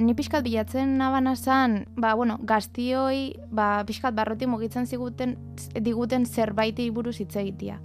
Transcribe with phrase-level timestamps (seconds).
[0.00, 5.34] Ni pixkat bilatzen nabana zan, ba, bueno, gaztioi, ba, pixkat barroti mugitzen ziguten,
[5.76, 7.76] diguten zerbaiti buruz hitz egitea.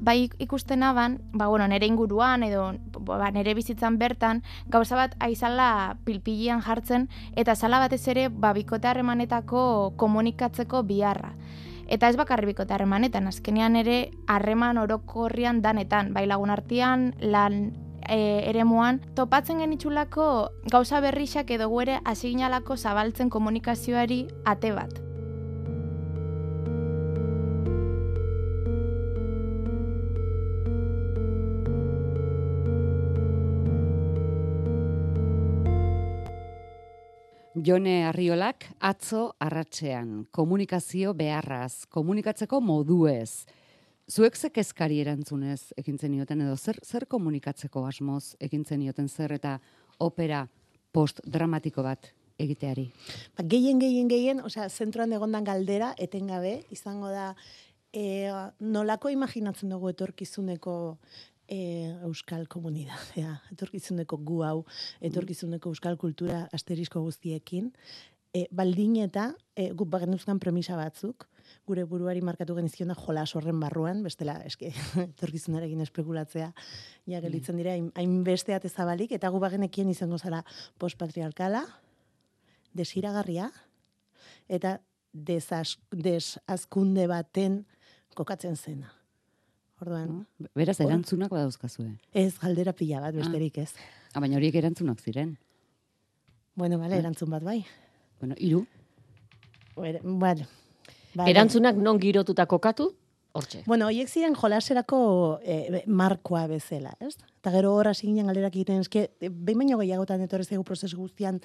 [0.00, 2.72] Bai ikusten aban, ba, bueno, nere inguruan edo
[3.06, 7.06] ba, nere bizitzan bertan, gauza bat aizala pilpilian jartzen,
[7.36, 11.36] eta zala batez ere, ba, bikote harremanetako komunikatzeko biharra.
[11.86, 17.70] Eta ez bakarri bikote harremanetan, azkenean ere harreman orokorrian danetan, bai lagun artean, lan
[18.10, 18.18] e,
[18.50, 20.26] eremuan, topatzen genitxulako
[20.72, 24.98] gauza berrixak edo guere asignalako zabaltzen komunikazioari ate bat.
[37.60, 43.44] Jone Arriolak atzo arratsean komunikazio beharraz, komunikatzeko moduez.
[44.10, 49.52] Zuek ze kezkari erantzunez ekintzen ioten edo zer zer komunikatzeko asmoz ekintzen ioten zer eta
[50.02, 50.40] opera
[50.90, 52.08] post dramatiko bat
[52.42, 52.88] egiteari.
[53.38, 57.28] Ba, gehien gehien gehien, osea, zentroan egondan galdera etengabe izango da
[57.94, 60.74] e, nolako imaginatzen dugu etorkizuneko
[61.46, 61.60] e,
[62.08, 64.56] euskal komunidadea, etorkizuneko gu hau,
[65.06, 67.70] etorkizuneko euskal kultura asterisko guztiekin,
[68.34, 71.28] e, baldin eta e, guk bagen premisa batzuk,
[71.70, 74.72] gure buruari markatu genizkiona jolas horren barruan, bestela, eske,
[75.06, 76.50] etorkizunarekin espekulatzea,
[77.06, 77.24] ja mm.
[77.26, 80.42] gelitzen dira, hainbeste hain zabalik, eta gu bagenekien izango zara
[80.82, 81.64] postpatriarkala,
[82.76, 83.50] desiragarria,
[84.50, 84.78] eta
[85.12, 87.62] desazkunde baten
[88.18, 88.90] kokatzen zena.
[89.80, 90.50] Orduan, mm.
[90.58, 93.70] beraz erantzunak badauzkazu Ez galdera pila bat besterik ez.
[94.12, 95.38] Ah, baina horiek erantzunak ziren.
[96.58, 97.04] Bueno, vale, ah.
[97.06, 97.62] erantzun bat bai.
[98.20, 98.66] Bueno, hiru.
[99.78, 100.48] Bueno, vale.
[101.18, 102.90] Erantzunak non girotuta kokatu?
[103.32, 103.60] Hortxe.
[103.66, 104.98] Bueno, hoiek ziren jolaserako
[105.46, 107.14] e, markoa bezala, ez?
[107.38, 111.38] Eta gero hor hasi ginen galderak egiten, eske, behin baino gehiagotan etorri zego prozesu guztian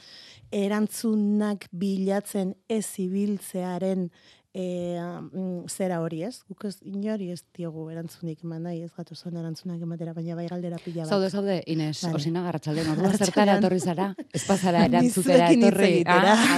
[0.49, 4.09] erantzunak bilatzen ez zibiltzearen
[4.55, 4.95] e,
[5.33, 9.35] mm, zera hori ez, guk ez inori ez diogu erantzunik eman nahi, ez gatu zuen
[9.35, 11.11] erantzunak ematera, baina bai galdera pila bat.
[11.11, 12.21] Zaude, zaude, Ines, vale.
[12.21, 16.03] osina garratxalde, ordua zertara etorri zara, ez pasara erantzutera etorri.
[16.07, 16.55] Ah,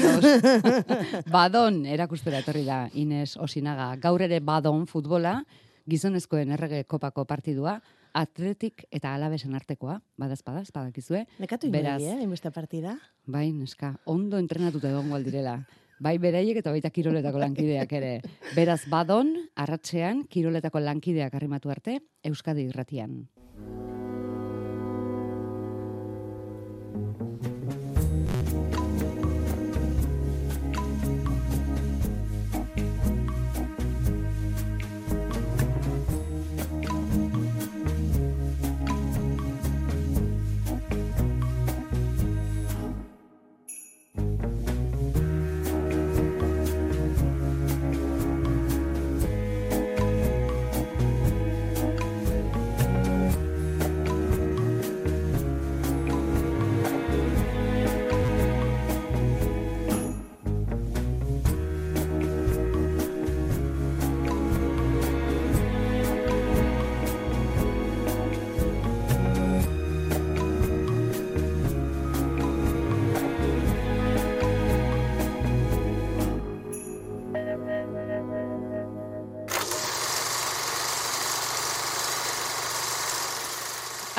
[1.37, 5.39] badon erakustera etorri da, Ines, osinaga, gaur ere badon futbola,
[5.89, 7.79] gizonezkoen errege kopako partidua,
[8.17, 11.25] atletik eta alabesen artekoa, badaz, badaz, badakizue.
[11.41, 12.93] Nekatu inberi, eh, inbeste partida.
[13.25, 15.57] Bai, neska, ondo entrenatuta egon direla.
[15.97, 18.11] Bai beraiek eta baita kiroletako lankideak ere.
[18.53, 21.97] Beraz badon, arratzean, kiroletako lankideak arrimatu arte,
[22.29, 23.23] Euskadi irratian.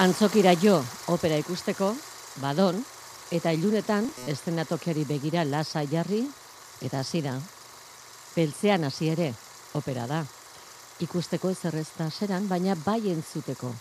[0.08, 0.78] Antzokira jo
[1.12, 1.91] opera ikusteko,
[2.41, 2.78] badon,
[3.34, 6.22] eta ilunetan estenatokiari begira lasa jarri,
[6.80, 7.34] eta da.
[8.34, 9.34] Peltzean hasi ere,
[9.74, 10.24] opera da.
[11.00, 13.74] Ikusteko ez errezta seran, baina bai entzuteko.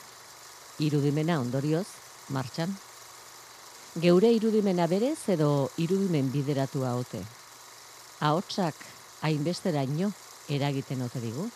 [0.80, 1.88] Irudimena ondorioz,
[2.28, 2.76] martxan.
[3.96, 7.24] Geure irudimena berez edo irudimen bideratua ote.
[8.20, 8.76] Ahotsak
[9.22, 10.12] hainbestera ino
[10.50, 11.50] eragiten ote digu.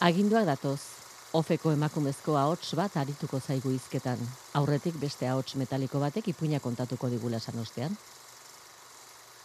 [0.00, 0.99] Aginduak datoz,
[1.30, 4.18] Ofeko emakumezko ahots bat arituko zaigu izketan.
[4.58, 7.92] Aurretik beste ahots metaliko batek ipuina kontatuko digula esan ostean.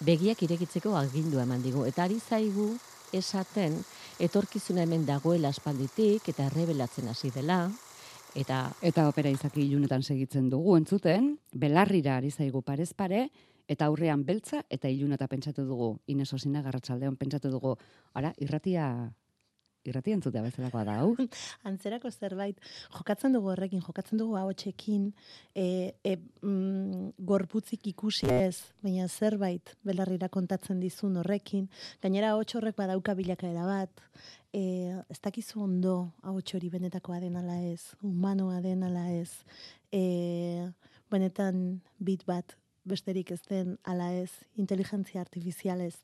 [0.08, 2.72] Begiak irekitzeko agindu eman digu eta ari zaigu
[3.14, 3.76] esaten
[4.18, 7.60] etorkizuna hemen dagoela aspalditik eta rebelatzen hasi dela
[8.34, 13.28] eta eta opera izaki ilunetan segitzen dugu entzuten belarrira ari zaigu parez pare
[13.68, 17.76] eta aurrean beltza eta iluneta pentsatu dugu Inesosina garratsaldeon pentsatu dugu
[18.14, 18.90] ara irratia
[19.90, 21.14] irrati entzutea bezalakoa da, hau?
[21.70, 22.60] Antzerako zerbait,
[22.96, 25.12] jokatzen dugu horrekin, jokatzen dugu hau txekin,
[25.54, 25.68] e,
[26.04, 31.70] e, mm, gorputzik ikusi ez, baina zerbait belarrira kontatzen dizun horrekin,
[32.04, 34.06] gainera hau horrek badauka bilakaera bat,
[34.56, 39.32] e, ez dakizu ondo hau hori benetakoa den ala ez, humanoa den ala ez,
[39.92, 40.70] e,
[41.12, 42.56] benetan bit bat
[42.86, 45.96] besterik ez den ala ez inteligentzia artifizialez,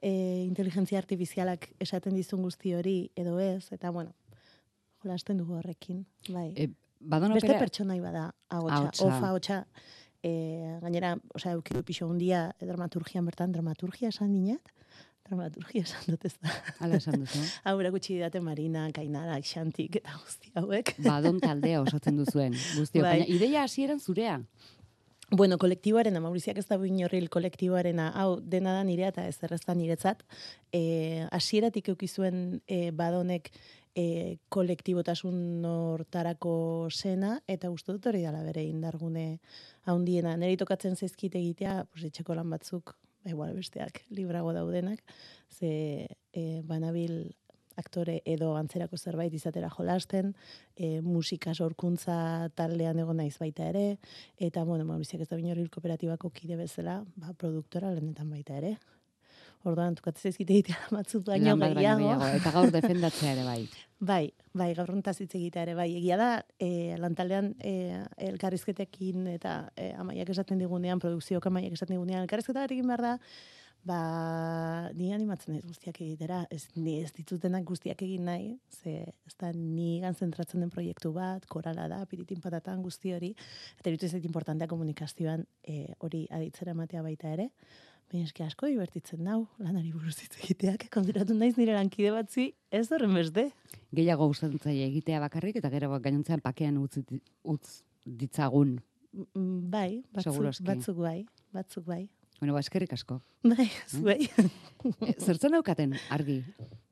[0.00, 0.10] e,
[0.46, 4.14] inteligentzia artifizialak esaten dizun guzti hori edo ez, eta bueno,
[5.02, 6.52] jolasten dugu horrekin, bai.
[6.56, 7.58] E, Beste opera...
[7.62, 9.58] pertsonai bada, ahotsa, ofa, ahotsa,
[10.22, 10.32] e,
[10.82, 14.72] gainera, osea, eukidu pixo hundia e, dramaturgian bertan, dramaturgia esan dinat,
[15.28, 16.54] dramaturgia esan dut ez da.
[16.82, 17.42] Hala esan duzu.
[17.68, 20.94] Hau erakutsi didate Marina, Kainara, Xantik eta guzti hauek.
[21.04, 22.56] Badon taldea osatzen duzuen.
[22.56, 23.04] Guztiok.
[23.04, 23.20] Bai.
[23.20, 24.40] Baina ideia hasieran zurea.
[25.30, 30.22] Bueno, kolektiboarena, Mauriziak ez da inorril kolektiboarena, hau, dena da nirea eta ez errezta niretzat.
[30.72, 33.50] E, asieratik eukizuen e, badonek
[33.92, 36.54] e, kolektibotasun hortarako
[36.88, 39.26] sena, eta uste dut hori dala bere indargune
[39.84, 40.32] haundiena.
[40.40, 45.04] Neri tokatzen zaizkit egitea, pues, etxeko lan batzuk, ba, igual besteak, librago daudenak,
[45.52, 47.34] ze e, banabil
[47.78, 50.34] aktore edo antzerako zerbait izatera jolasten,
[50.76, 53.86] e, musika sorkuntza taldean egon naiz baita ere,
[54.38, 58.76] eta, bueno, Mauriziak ez da binoril kooperatibako kide bezala, ba, produktora lehenetan baita ere.
[59.66, 62.30] Orduan, tukatzen zaizkite egitea batzuk baino baino gehiago.
[62.38, 63.60] Eta gaur defendatzea ere bai.
[64.08, 65.88] Bai, bai, gaur hontaz hitz egitea ere, bai.
[65.98, 66.28] Egia da,
[66.62, 67.72] e, lantaldean e,
[68.28, 73.16] elkarrizketekin eta e, amaiak esaten digunean, produkziok amaiak esaten digunean, elkarrizketa bat egin behar da,
[73.88, 73.98] ba,
[74.98, 79.50] ni animatzen ez guztiak egitera, ez, ni ez ditutenak guztiak egin nahi, ze ez da
[79.56, 83.34] ni gan zentratzen den proiektu bat, korala da, piritin patatan guzti hori,
[83.80, 87.50] eta irutu ez importantea komunikazioan e, hori aditzera ematea baita ere,
[88.08, 92.86] Baina eski asko divertitzen nau, lanari buruz hitz egiteak, konturatu naiz nire lankide batzi, ez
[92.88, 93.50] horren beste.
[93.92, 97.02] Gehiago gustatzen zaie egitea bakarrik eta gero gainontzean pakean utz,
[97.44, 97.82] utz
[98.22, 98.78] ditzagun.
[99.12, 101.18] Mm, Bai, batzuk, batzuk bai,
[101.52, 102.06] batzuk bai.
[102.38, 103.20] Bueno, ba, eskerrik asko.
[103.42, 104.28] Bai, zuei.
[105.02, 106.38] E, Zertzen daukaten argi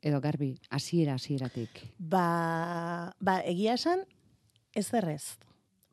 [0.03, 1.85] edo garbi hasiera hasieratik.
[1.97, 4.03] ba, ba, egia esan,
[4.75, 5.37] ez errez.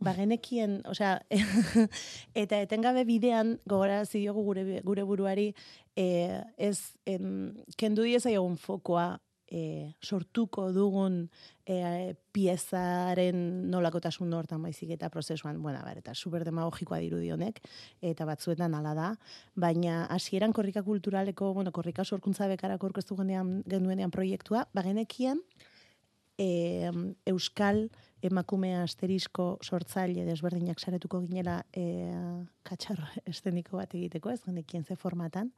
[0.05, 1.21] Ba, genekien, osea,
[2.43, 5.55] eta etengabe bidean gogorarazi diogu gure, gure buruari,
[5.97, 11.29] e, ez, em, kendu diezaiogun fokoa e, sortuko dugun
[11.67, 17.61] e, piezaren nolakotasun hortan baizik eta prozesuan, bueno, bar, eta super demagogikoa dirudi honek,
[18.03, 19.11] eta batzuetan hala da,
[19.55, 25.43] baina hasieran korrika kulturaleko, bueno, korrika sorkuntza bekarako orkestu genean, genuenean proiektua, bagenekien,
[26.39, 26.91] e,
[27.31, 27.89] euskal
[28.25, 31.85] emakume asterisko sortzaile desberdinak saretuko ginela e,
[32.65, 35.51] katxarro esteniko bat egiteko, ez genekien ze formatan.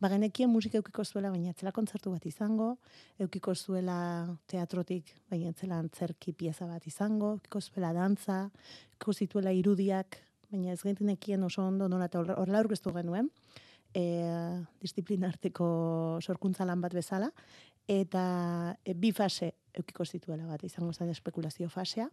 [0.00, 2.72] Ba genekien musika eukiko zuela, baina etzela kontzertu bat izango,
[3.22, 3.98] eukiko zuela
[4.50, 8.48] teatrotik, baina etzela antzerki pieza bat izango, eukiko zuela dantza,
[8.94, 10.18] eukiko zituela irudiak,
[10.50, 13.30] baina ez genekien oso ondo nola eta horrela aurkeztu genuen,
[13.94, 14.04] e,
[14.80, 17.30] disiplina arteko sorkuntza lan bat bezala,
[17.88, 22.08] eta e, bi fase eukiko zituela bat, izango zen espekulazio fasea,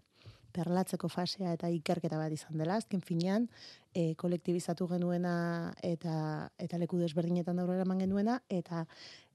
[0.55, 3.49] perlatzeko fasea eta ikerketa bat izan dela, azken finean,
[3.93, 5.35] e, kolektibizatu genuena
[5.83, 8.85] eta, eta leku desberdinetan daurera eman genuena, eta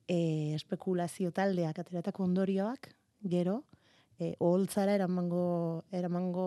[0.09, 3.61] e, espekulazio taldeak ateratako ondorioak, gero,
[4.19, 6.47] e, oholtzara eramango, eramango,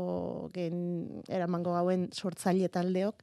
[0.56, 0.78] gen,
[1.30, 3.22] eramango gauen sortzaile taldeok,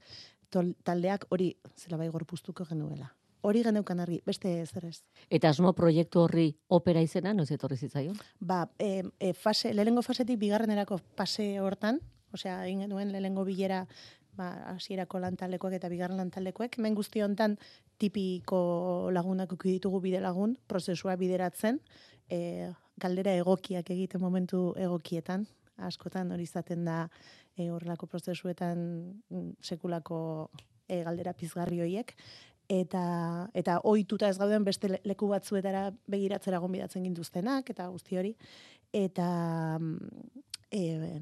[0.51, 3.11] tol, taldeak hori zela bai gorpuztuko genuela.
[3.43, 5.03] Hori geneukan argi, beste zer ez.
[5.31, 8.17] Eta asmo proiektu horri opera izena, noiz etorri zitzaion?
[8.41, 12.01] Ba, e, e, fase, lehenengo fasetik bigarrenerako fase hortan,
[12.37, 13.87] osea, egin genuen lehenengo bilera
[14.37, 17.57] ba, hasierako lantaldekoek eta bigarren lantaldekoek, hemen guzti hontan
[18.01, 21.81] tipiko lagunak ditugu bide lagun, prozesua bideratzen,
[22.31, 22.71] e,
[23.01, 25.47] galdera egokiak egiten momentu egokietan,
[25.81, 27.03] askotan hori izaten da
[27.57, 28.83] e, horrelako prozesuetan
[29.31, 30.51] mm, sekulako
[30.89, 32.15] e, galdera pizgarri hoiek,
[32.71, 38.37] eta eta ohituta ez gauden beste le- leku batzuetara begiratzera gonbidatzen gintuztenak eta guzti hori
[38.95, 39.79] eta
[40.71, 41.21] e,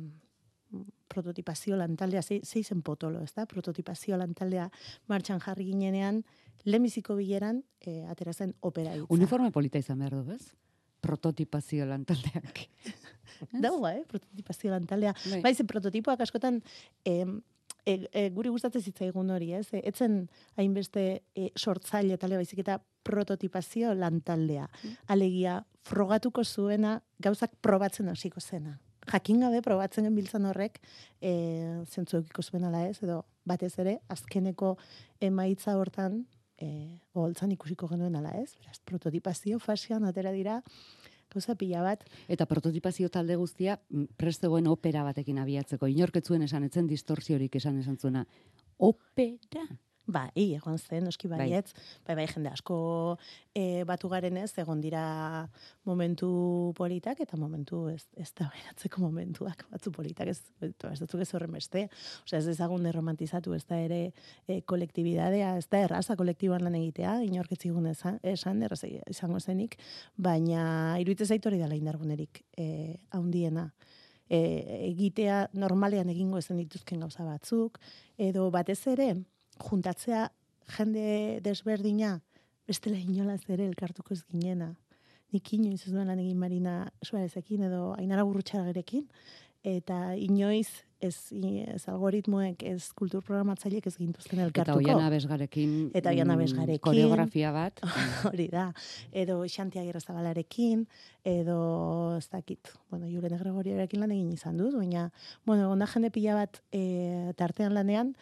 [1.09, 3.47] prototipazio lantaldea ze, ze izen potolo, ez da?
[3.49, 4.69] Prototipazio lantaldea
[5.09, 6.23] martxan jarri ginenean
[6.65, 9.09] lehenbiziko bileran e, atera zen opera hitza.
[9.15, 10.53] Uniforme polita izan behar du, bez?
[11.01, 12.67] Prototipazio lantaldeak.
[13.65, 14.05] Dagoa, eh?
[14.09, 15.15] Prototipazio lantaldea.
[15.31, 15.41] Bai.
[15.47, 16.61] Bai, ze prototipoak askotan
[17.05, 17.39] em,
[17.89, 19.67] e, e, guri gustatzen zitzaigun hori, ez?
[19.73, 20.21] E, etzen
[20.61, 21.05] hainbeste
[21.35, 22.79] e, sortzaile talde baizik eta
[23.09, 24.67] prototipazio lantaldea.
[25.15, 28.77] Alegia, frogatuko zuena gauzak probatzen hasiko zena.
[29.09, 30.83] Jakin gabe probatzen genbiltzan horrek
[31.21, 31.33] e,
[31.89, 34.75] zentzu eukiko zuen ala ez, edo batez ere, azkeneko
[35.25, 36.27] emaitza hortan
[36.61, 36.69] e,
[37.17, 38.51] oholtzan ikusiko genuen ala ez.
[38.61, 40.61] Beraz, prototipazio fasean atera dira
[41.33, 45.87] gauza pila bat, Eta prototipazio talde guztia mm, prest zegoen opera batekin abiatzeko.
[45.87, 48.25] Inorketzuen esan etzen distorsiorik esan esan zuena.
[48.79, 49.67] Opera?
[50.09, 51.43] Ba, i, egon zen, oski bai.
[51.43, 51.75] baietz.
[52.07, 52.79] Bai, bai, jende asko
[53.53, 55.03] e, batu garen ez, egon dira
[55.85, 56.31] momentu
[56.79, 61.53] politak eta momentu ez, ez da beratzeko momentuak, batzu politak ez, ez datzuk ez horren
[61.53, 61.85] beste.
[62.25, 64.01] Osea, ez ezagun romantizatu, ez da ere
[64.49, 69.77] e, kolektibidadea, ez da erraza kolektiboan lan egitea, inorketzigun esan, esan erraza izango zenik,
[70.17, 73.69] baina iruditzen zaitu hori dela indargunerik e, haundiena.
[74.29, 74.39] E,
[74.91, 77.77] egitea normalean egingo ezen dituzken gauza batzuk,
[78.17, 79.15] edo batez ere,
[79.65, 80.29] juntatzea
[80.77, 82.19] jende desberdina,
[82.69, 84.75] bestela inolaz ere elkartuko ez ginena.
[85.33, 89.09] Nik inoiz ez duen lan egin marina suarezekin edo ainara gerekin,
[89.65, 94.81] eta inoiz ez, ez algoritmoek, ez kulturprogramatzaileek ez gintuzten elkartuko.
[94.81, 97.83] Eta oian abesgarekin, eta oian abesgarekin, koreografia bat.
[98.31, 98.69] Hori da.
[99.13, 100.87] Edo Xantia Gerrazabalarekin,
[101.29, 101.61] edo
[102.17, 105.09] ez dakit, bueno, Julen Gregorioarekin lan egin izan dut, baina,
[105.47, 108.15] bueno, onda jende pila bat e, tartean lanean,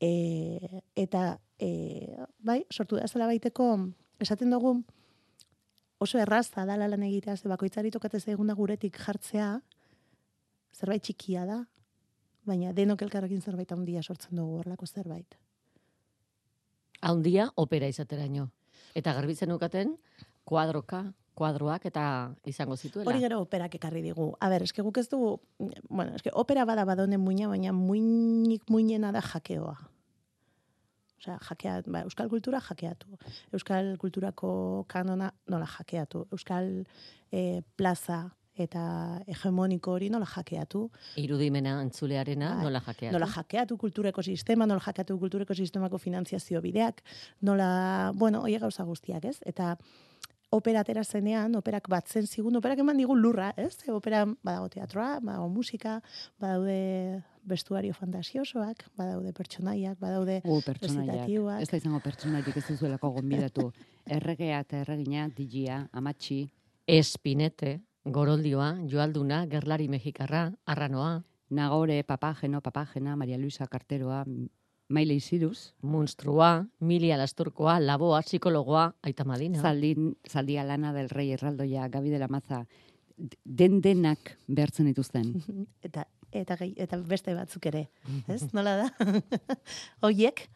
[0.00, 3.66] E, eta e, bai, sortu da zela baiteko,
[4.20, 4.78] esaten dugu,
[6.00, 9.60] oso errazta da lan egitea, ze bakoitzari tokatez eguna guretik jartzea,
[10.72, 11.60] zerbait txikia da,
[12.48, 15.36] baina denok elkarrekin zerbait handia sortzen dugu horlako zerbait.
[17.00, 18.50] Handia opera izateraino.
[18.96, 19.94] Eta garbitzen ukaten,
[20.44, 21.04] kuadroka,
[21.40, 22.04] kuadroak eta
[22.48, 23.08] izango zituela.
[23.08, 24.32] Hori gero operak ekarri digu.
[24.40, 25.38] A ber, eske guk ez dugu,
[25.88, 29.76] bueno, eske opera bada badonen muina, baina muinik muinena da jakeoa.
[31.20, 33.18] Osea, jakea, ba, euskal kultura jakeatu.
[33.52, 34.50] Euskal kulturako
[34.88, 36.24] kanona nola jakeatu.
[36.32, 36.70] Euskal
[37.30, 38.22] e, plaza
[38.60, 38.82] eta
[39.28, 40.86] hegemoniko hori nola jakeatu.
[41.20, 43.12] Irudimena antzulearena ba, nola jakeatu.
[43.16, 47.02] Nola jakeatu kultureko sistema, nola jakeatu kultureko sistemako finanziazio bideak,
[47.42, 49.38] nola, bueno, oie gauza guztiak, ez?
[49.46, 49.74] Eta
[50.50, 53.76] opera atera zenean, operak batzen zigun, operak eman digu lurra, ez?
[53.92, 56.00] Opera badago teatroa, badago musika,
[56.40, 61.62] badaude bestuario fantasiosoak, badaude pertsonaiak, badaude uh, recitatiboak.
[61.62, 63.70] Ez da izango pertsonaiak ez duzuelako gombidatu.
[64.18, 66.44] Erregea eta erregina, digia, amatxi.
[66.90, 71.20] Espinete, goroldioa, joalduna, gerlari mexikarra, arranoa.
[71.50, 74.24] Nagore, papageno, papagena, Maria Luisa Carteroa,
[74.90, 75.72] Maile Isiruz.
[75.82, 79.60] Monstrua, Milia Lasturkoa, Laboa, Psikologoa, Aita Madina.
[79.62, 82.64] Zaldin, zaldia lana del rei erraldoia, Gabi de la Maza,
[83.44, 85.34] den denak behartzen dituzten.
[85.86, 87.88] eta, eta, eta beste batzuk ere,
[88.28, 88.42] ez?
[88.56, 89.08] Nola da?
[90.08, 90.46] Oiek,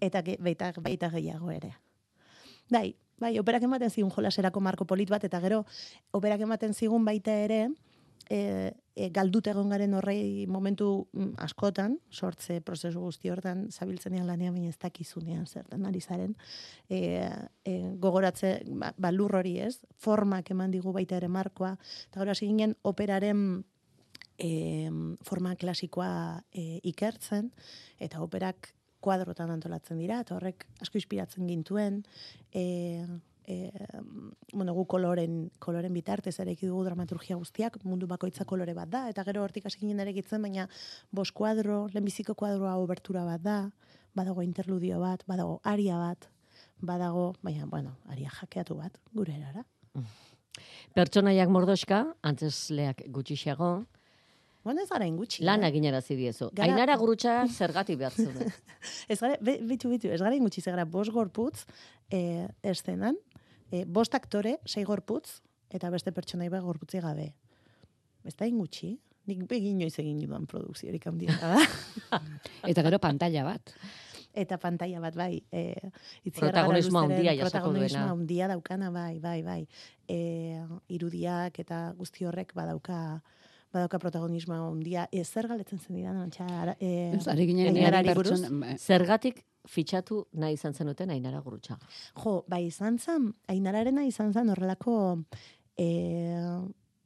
[0.00, 1.74] eta ge, baita, baita gehiago ere.
[2.70, 5.64] Bai, bai, operak ematen zigun jolaserako marko polit bat, eta gero,
[6.16, 7.66] operak ematen zigun baita ere,
[8.30, 14.54] e, e, galdut egon garen horrei momentu mm, askotan, sortze prozesu guzti hortan, zabiltzenean lanean
[14.54, 16.36] baina ez dakizunean zertan ari zaren,
[16.88, 17.26] e,
[17.64, 21.76] e, gogoratze ba, ba hori ez, formak eman digu baita ere markoa,
[22.08, 23.64] eta gero hasi ginen operaren
[24.40, 24.90] e,
[25.26, 27.50] forma klasikoa e, ikertzen,
[28.00, 32.02] eta operak kuadrotan antolatzen dira, eta horrek asko inspiratzen gintuen,
[32.52, 33.06] e,
[33.48, 33.70] e,
[34.52, 39.24] bueno, gu koloren, koloren bitartez ere dugu dramaturgia guztiak, mundu bakoitza kolore bat da, eta
[39.28, 40.68] gero hortik hasi ginen ere baina
[41.10, 43.70] bos kuadro, lehenbiziko kuadroa obertura bat da,
[44.14, 46.28] badago interludio bat, badago aria bat,
[46.80, 49.64] badago, baina, bueno, aria jakeatu bat, gure erara.
[50.94, 53.86] Pertsonaiak mordoska, antzes leak gutxixago,
[54.64, 55.44] Bueno, ez gara ingutxi.
[55.46, 56.50] Lan egin edazidiezu.
[56.52, 56.68] Gara...
[56.68, 58.50] Ainara gurutxa zergati behar zuen.
[59.12, 61.64] ez gara, bitu, bitu, ez gara ingutxi, ez gara bos gorputz
[62.12, 63.16] eh, estenan,
[63.72, 65.40] e, bost aktore, sei gorputz,
[65.72, 67.30] eta beste pertsona iba gorputzi gabe.
[68.28, 68.92] Ez da ingutxi,
[69.30, 71.36] nik begin joiz egin duan produkziorik handia
[72.70, 73.74] eta gero pantalla bat.
[74.30, 75.40] Eta pantalla bat, bai.
[75.50, 75.90] E,
[76.36, 77.88] protagonismo handia jasako duena.
[77.88, 79.60] Protagonismo handia daukana, bai, bai, bai.
[80.06, 80.20] E,
[80.92, 83.00] irudiak eta guzti horrek badauka
[83.72, 85.06] badauka protagonismo handia.
[85.12, 87.10] E, zer galetzen zen dira, nantxa, e,
[88.78, 91.78] Zergatik fitxatu nahi izan zenuten Ainara Gurutxa.
[92.22, 94.96] Jo, bai izan zen, Ainararena izan zen horrelako
[95.76, 95.88] e,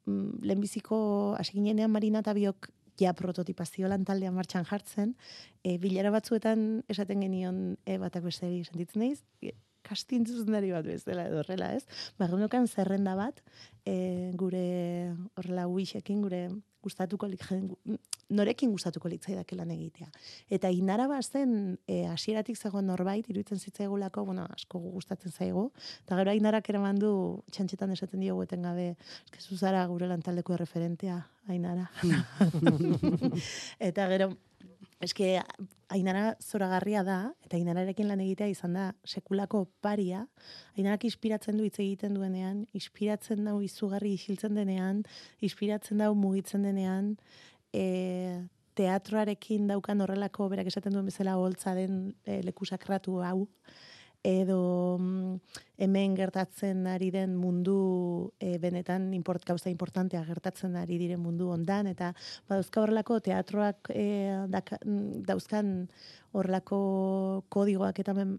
[0.07, 0.97] lehenbiziko
[1.41, 5.15] asiginenean Marina eta biok ja prototipazio lan taldean martxan jartzen,
[5.65, 9.25] e, bilera batzuetan esaten genion e, batak besteri sentitzen naiz,
[9.85, 11.85] e, kastintzuzendari bat bezala edo horrela, ez?
[12.19, 12.29] Ba,
[12.67, 13.43] zerrenda bat,
[13.85, 16.49] e, gure horrela uixekin, gure
[16.85, 17.45] gustatuko lik,
[18.35, 20.09] norekin gustatuko litzaidak lan egitea.
[20.53, 25.71] Eta inara bazen e, hasieratik zegoen norbait iruditzen zitzaigulako, bueno, asko gustatzen zaigu.
[26.05, 27.13] Eta gero ainarak eraman du
[27.53, 31.91] txantxetan esaten diogu etengabe, eske zuzara gure lantaldeko referentea ainara.
[33.91, 34.35] eta gero
[35.03, 35.41] eske
[35.93, 40.25] ainara zoragarria da, eta ainararekin lan egitea izan da sekulako paria,
[40.79, 45.03] ainarak inspiratzen du hitz egiten duenean, inspiratzen dau izugarri isiltzen denean,
[45.45, 47.15] inspiratzen dau mugitzen denean,
[47.75, 53.45] e, teatroarekin daukan horrelako, berak esaten duen bezala holtza den e, lekusakratu hau,
[54.25, 55.37] edo mm,
[55.85, 61.91] hemen gertatzen ari den mundu e, benetan import, gauza importantea gertatzen ari diren mundu ondan,
[61.93, 62.15] eta
[62.49, 64.07] badauzka horrelako teatroak e,
[64.49, 64.81] daka,
[65.29, 65.75] dauzkan
[66.33, 68.39] horrelako kodigoak eta men,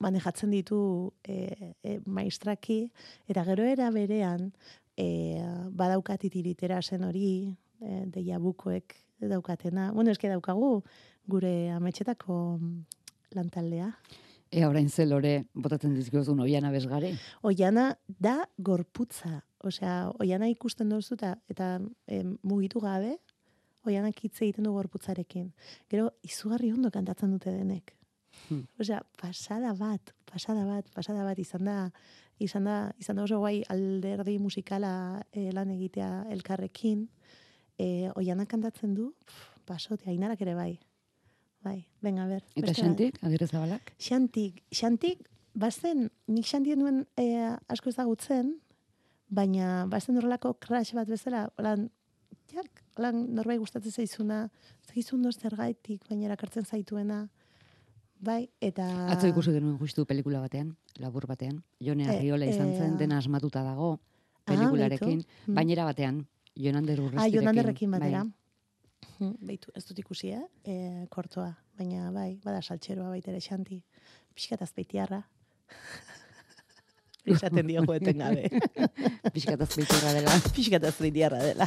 [0.00, 0.80] manejatzen ditu
[1.22, 2.80] e, e, maestraki,
[3.28, 4.50] eta gero era berean
[4.96, 5.36] e,
[5.76, 9.90] badaukatit iritera zen hori, e, deia bukoek daukatena.
[9.92, 10.80] Bueno, eske daukagu
[11.28, 12.38] gure ametxetako
[13.36, 13.92] lantaldea.
[14.56, 17.10] Ea orain ze lore botatzen dizkiozun oiana bezgare?
[17.44, 19.42] Oiana da gorputza.
[19.68, 21.66] Osea, oiana ikusten duzu eta, eta
[22.40, 23.18] mugitu gabe,
[23.84, 25.50] oiana kitze egiten du gorputzarekin.
[25.92, 27.92] Gero, izugarri ondo kantatzen dute denek.
[28.46, 28.64] Hmm.
[28.80, 31.76] Osea, pasada bat, pasada bat, pasada bat, izan da,
[32.40, 37.04] izan da, izan da oso guai alderdi musikala e, lan egitea elkarrekin.
[37.76, 39.12] E, oiana kantatzen du,
[39.68, 40.72] pasote, ainarak ere bai.
[41.66, 42.44] Bai, venga, ber.
[42.54, 43.90] Eta xantik, agirre zabalak?
[43.98, 45.24] Xantik, xantik,
[45.58, 47.26] bazen, nik xantien duen e,
[47.72, 48.52] asko ezagutzen,
[49.26, 51.88] baina bazen horrelako crash bat bezala, lan,
[52.52, 54.44] jak, lan norbait gustatzen zaizuna,
[54.92, 57.24] zaizun zer gaitik, baina erakartzen zaituena,
[58.20, 58.86] bai, eta...
[59.10, 63.66] Atzo ikusi genuen justu pelikula batean, labur batean, jone e, izan zen, e, dena asmatuta
[63.66, 67.26] dago, ah, pelikularekin, ah, bainera batean, jonander urrestirekin.
[67.26, 68.22] Ah, jonanderrekin batera.
[68.22, 68.45] Bai.
[69.18, 70.44] Beitu, ez dut ikusi, eh?
[70.68, 73.80] E, kortoa, baina bai, bada saltxeroa baita ere xanti.
[74.36, 75.22] Piskat azpeitiarra.
[77.26, 78.50] Izaten dio joeten gabe.
[79.34, 80.36] Piskat azpeitiarra dela.
[80.54, 81.66] Piskat azpeitiarra dela.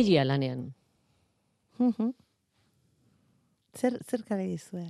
[0.00, 0.62] Degia lanean.
[3.76, 4.86] zer, zer kare dizue?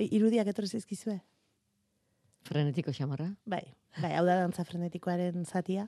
[0.00, 1.18] E, irudiak etorri zizkizue?
[2.48, 3.26] Frenetiko xamarra?
[3.44, 3.60] Bai,
[3.98, 5.84] bai, hau da dantza frenetikoaren zatia.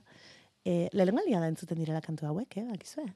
[0.61, 3.07] E, Lehenengo da entzuten direla kantu hauek, eh, bakizue?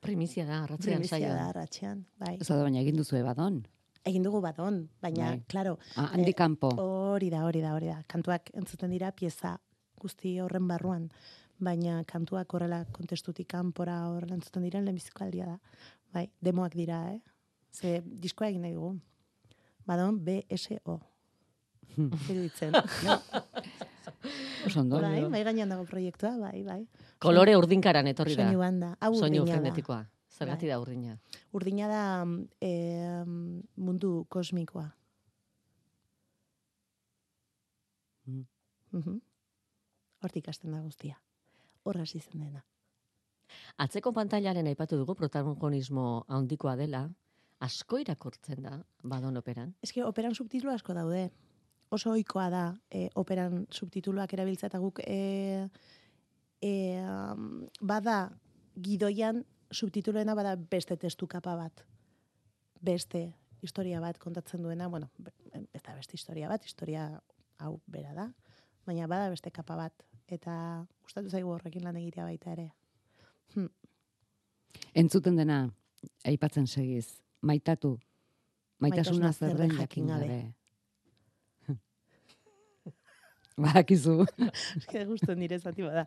[0.00, 2.36] Primizia da, arratzean Primizia da, arratzean, bai.
[2.38, 3.64] Ez da, baina egin duzu badon.
[4.06, 5.42] Egin dugu badon, baina, bai.
[5.48, 5.78] klaro.
[5.96, 8.02] Ah, handi eh, Hori da, hori da, hori da.
[8.06, 9.58] Kantuak entzuten dira pieza
[9.98, 11.10] guzti horren barruan
[11.62, 15.56] baina kantuak horrela kontestutik kanpora horrela entzuten diren lehenbiziko aldia da.
[16.12, 17.20] Bai, demoak dira, eh?
[17.72, 18.98] Ze diskoa egin nahi dugu.
[19.88, 20.98] Badon, BSO.
[22.26, 22.76] Zer ditzen.
[24.66, 25.00] Osondo.
[25.02, 26.80] Bai, bai gainean dago proiektua, bai, bai.
[27.22, 28.46] Kolore urdinkaran etorri da.
[28.46, 28.92] Soinu banda.
[29.00, 30.02] Hau Soinu frenetikoa.
[30.32, 30.74] Zergati bai.
[30.74, 31.16] da urdina.
[31.56, 32.04] Urdina da
[32.60, 32.72] e,
[33.76, 34.88] mundu kosmikoa.
[38.26, 38.46] Mm.
[38.92, 39.20] Mm
[40.22, 41.16] Hortik hasten da guztia
[41.84, 42.62] horra izan dena.
[43.84, 47.06] Atzeko pantailaren aipatu dugu protagonismo handikoa dela,
[47.62, 49.74] asko irakurtzen da, badon operan?
[49.82, 51.30] Ez operan subtitulu asko daude.
[51.92, 55.68] Oso ohikoa da, e, operan subtituluak erabiltza eta guk e,
[56.64, 56.72] e,
[57.80, 58.16] bada
[58.80, 59.42] gidoian
[59.72, 61.84] subtituluena bada beste testu kapa bat.
[62.80, 65.10] Beste historia bat kontatzen duena, bueno,
[65.72, 67.10] ez da beste historia bat, historia
[67.58, 68.30] hau bera da,
[68.86, 72.70] baina bada beste kapa bat eta gustatu zaigu horrekin lan egitea baita ere.
[73.54, 73.68] Hm.
[75.02, 75.58] Entzuten dena,
[76.28, 77.98] aipatzen segiz, maitatu,
[78.82, 80.38] maitasuna, zer den jakin gabe.
[83.62, 84.24] Badakizu.
[84.80, 86.06] Eske gustu nire zati bada.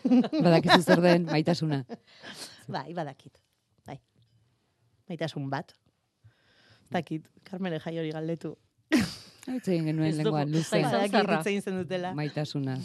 [0.44, 1.82] Badakizu zer den maitasuna.
[2.68, 3.38] Bai, badakit.
[3.86, 3.98] Bai.
[5.08, 5.74] Maitasun bat.
[6.90, 8.56] Dakit, Carmele jai hori galdetu.
[9.46, 10.82] Aitzen genuen lengua luze.
[10.82, 12.14] Badakit zen dutela.
[12.14, 12.78] Maitasuna.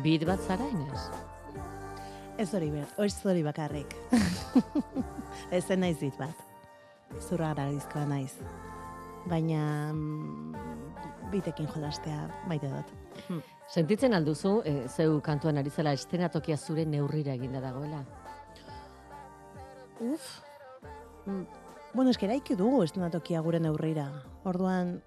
[0.00, 1.00] Bit bat zara, Inez?
[2.40, 3.94] Ez hori ez hori bakarrik.
[5.56, 6.36] ez zen naiz bit bat.
[7.20, 8.32] Zurra gara naiz.
[9.28, 10.54] Baina mm,
[11.30, 12.94] bitekin jolastea maite dut.
[13.26, 13.42] Hmm.
[13.68, 18.00] Sentitzen alduzu, e, zeu kantuan ari zela estenatokia zure neurrira eginda dagoela?
[20.00, 20.40] Uf.
[21.26, 21.44] Mm.
[21.92, 24.08] Bueno, eskera iki dugu estenatokia gure neurrira.
[24.44, 25.02] Orduan,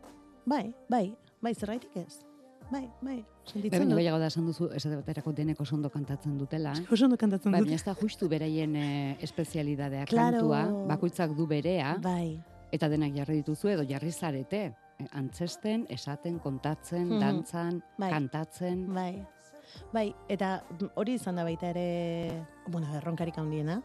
[0.45, 2.33] bai, bai, bai, zerraitik ez.
[2.74, 3.98] Bai, bai, sentitzen dut.
[4.00, 6.74] Baina da esan duzu, ez baterako deneko sondo kantatzen dutela.
[6.90, 7.60] Oso ondo kantatzen dut.
[7.60, 8.88] Baina ez da justu beraien e,
[9.28, 10.42] espezialidadea claro.
[10.42, 11.98] kantua, bakoitzak du berea.
[12.02, 12.40] Bai.
[12.74, 14.72] Eta denak jarri dituzu edo jarri zarete
[15.12, 18.10] antzesten, esaten, kontatzen, mm dantzan, bai.
[18.14, 18.88] kantatzen.
[18.94, 19.26] Bai.
[19.94, 20.56] Bai, eta
[21.00, 23.82] hori izan da baita ere, bueno, erronkarik handiena.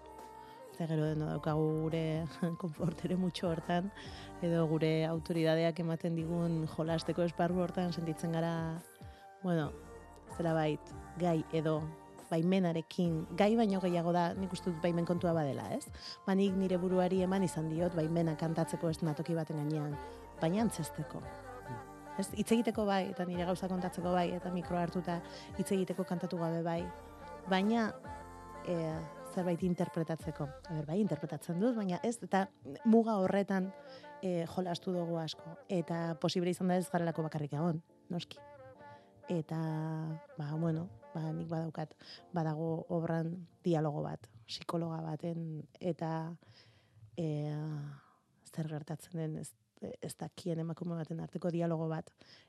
[0.78, 2.02] Ze gero deno daukagu gure
[2.62, 3.90] konfortere mutxo hortan,
[4.46, 8.52] edo gure autoridadeak ematen digun jolasteko esparru hortan sentitzen gara,
[9.42, 9.72] bueno,
[10.36, 11.80] zera bait, gai edo
[12.30, 15.90] baimenarekin, gai baino gehiago da, nik uste dut baimen kontua badela, ez?
[16.28, 19.98] Banik nire buruari eman izan diot, baimena kantatzeko ez natoki baten gainean
[20.38, 21.22] baina antzesteko.
[22.18, 25.18] Ez, hitz egiteko bai, eta nire gauza kontatzeko bai, eta mikro hartuta
[25.56, 26.82] hitz egiteko kantatu gabe bai.
[27.50, 27.88] Baina
[28.66, 28.78] e,
[29.38, 30.48] zerbait interpretatzeko.
[30.68, 32.46] Ber, bai, interpretatzen dut, baina ez, eta
[32.90, 33.70] muga horretan
[34.22, 35.55] e, jolastu dugu asko.
[35.70, 38.40] Eta posible izan da ez garelako bakarrik egon, noski.
[39.29, 39.59] Eta,
[40.38, 41.94] ba, bueno, ba, nik badaukat,
[42.35, 46.12] badago obran dialogo bat, psikologa baten, eta
[47.16, 47.31] e,
[48.48, 52.09] zer gertatzen den, ez ez dakien emakume baten arteko dialogo bat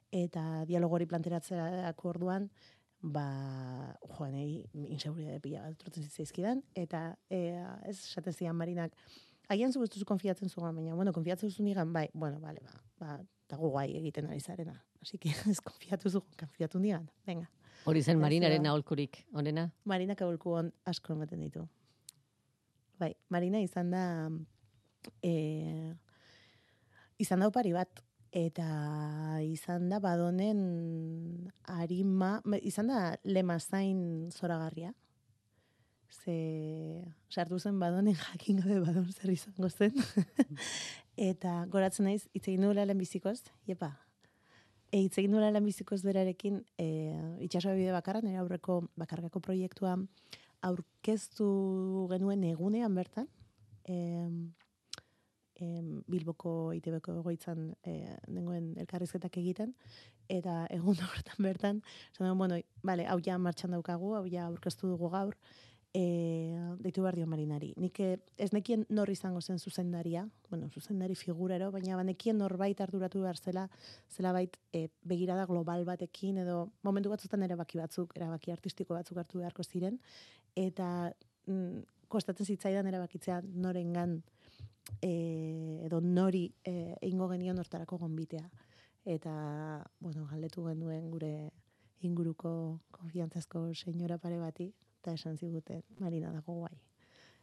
[0.10, 2.48] eta dialogo hori planteratzeako orduan
[3.02, 3.26] ba
[4.18, 7.56] joanei inseguridade pila bat trotzen zitzaizkidan eta e,
[7.88, 8.96] ez esaten zian Marinak
[9.50, 13.20] Agian zu zu konfiatzen zugan, baina, bueno, konfiatzen zu nigan, bai, bueno, vale, ba, ba,
[13.50, 14.76] dago guai egiten ari zarena.
[15.02, 17.50] Así que ez konfiatu zu, konfiatu nigan, venga.
[17.86, 19.72] Hori zen Marinaren aholkurik, honena?
[19.86, 21.66] Marinak aholku on asko ematen ditu.
[23.00, 24.30] Bai, Marina izan da,
[25.24, 25.96] eh,
[27.18, 30.60] izan da opari bat, eta izan da badonen
[31.64, 34.94] arima, izan da lemazain zoragarria.
[36.10, 39.96] Ze, sartu zen badonen jakin gabe badon zer izango zen.
[41.32, 43.94] eta goratzen naiz, hitz egin duela lehenbizikoz, jepa,
[44.92, 46.90] e, hitz egin duela lehenbizikoz berarekin, e,
[47.46, 49.98] itxasua bide bakarra, nire aurreko bakargako proiektua
[50.66, 51.50] aurkeztu
[52.12, 53.30] genuen egunean bertan,
[53.88, 54.30] e,
[55.62, 57.96] em, Bilboko ITBko egoitzan e,
[58.28, 59.74] nengoen elkarrizketak egiten,
[60.30, 61.82] eta egun horretan bertan,
[62.18, 65.36] zan bueno, vale, hau ja martxan daukagu, hau ja aurkeztu dugu gaur,
[65.94, 66.04] e,
[66.80, 67.72] deitu behar dio marinari.
[67.82, 73.24] Nik eh, ez nekien nor izango zen zuzendaria, bueno, zuzendari figurero, baina banekien norbait arduratu
[73.26, 73.68] behar zela,
[74.10, 79.42] zela bait e, begirada global batekin, edo momentu batzutan erabaki batzuk, erabaki artistiko batzuk hartu
[79.42, 80.00] beharko ziren,
[80.56, 81.12] eta
[81.48, 84.20] mm, kostatzen zitzaidan erabakitzea norengan
[85.02, 88.50] e, edo nori e, eingo genion hortarako gonbitea.
[89.06, 89.34] Eta,
[90.00, 91.34] bueno, galdetu genuen gure
[92.06, 92.52] inguruko
[92.96, 94.70] konfiantzazko senyora pare bati,
[95.00, 96.76] eta esan ziguten, Marina dago guai.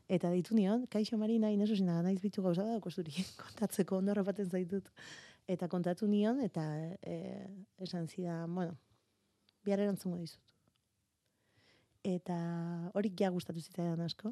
[0.08, 4.50] Eta ditu nion, kaixo Marina, ineso zina, naiz bitu gauza da, kosturi, kontatzeko ondo baten
[4.50, 4.90] zaitut.
[5.46, 6.62] Eta kontatu nion, eta
[7.02, 7.46] e,
[7.82, 8.76] esan zidan, bueno,
[9.64, 10.54] bihar erantzungo dizut.
[12.06, 12.36] Eta
[12.94, 14.30] hori ja gustatu zitzaidan asko,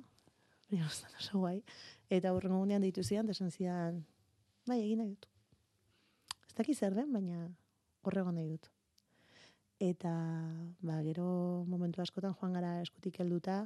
[0.69, 1.63] hori oso guai.
[2.13, 4.05] Eta horrengo gunean ditu zian, desan zian,
[4.67, 5.29] bai, egin nahi dut.
[6.49, 7.49] Ez dakiz zer den, baina
[8.05, 8.69] horrego nahi dut.
[9.83, 10.13] Eta,
[10.81, 13.65] ba, gero momentu askotan joan gara eskutik helduta,